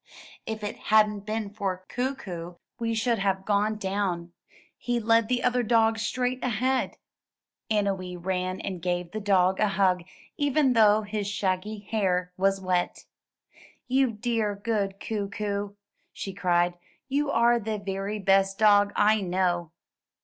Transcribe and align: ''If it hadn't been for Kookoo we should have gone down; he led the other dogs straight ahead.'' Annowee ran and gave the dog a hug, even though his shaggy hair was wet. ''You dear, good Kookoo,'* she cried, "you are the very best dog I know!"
''If 0.47 0.63
it 0.63 0.77
hadn't 0.89 1.27
been 1.27 1.51
for 1.51 1.85
Kookoo 1.87 2.55
we 2.79 2.95
should 2.95 3.19
have 3.19 3.45
gone 3.45 3.75
down; 3.75 4.33
he 4.75 4.99
led 4.99 5.27
the 5.27 5.43
other 5.43 5.61
dogs 5.61 6.01
straight 6.01 6.43
ahead.'' 6.43 6.97
Annowee 7.69 8.17
ran 8.19 8.59
and 8.61 8.81
gave 8.81 9.11
the 9.11 9.19
dog 9.19 9.59
a 9.59 9.67
hug, 9.67 10.01
even 10.37 10.73
though 10.73 11.03
his 11.03 11.27
shaggy 11.27 11.77
hair 11.81 12.33
was 12.35 12.59
wet. 12.59 13.05
''You 13.87 14.09
dear, 14.09 14.55
good 14.55 14.99
Kookoo,'* 14.99 15.75
she 16.11 16.33
cried, 16.33 16.79
"you 17.07 17.29
are 17.29 17.59
the 17.59 17.77
very 17.77 18.17
best 18.17 18.57
dog 18.57 18.91
I 18.95 19.21
know!" 19.21 19.69